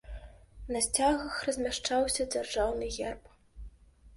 [0.75, 3.23] На сцягах размяшчаўся дзяржаўны герб.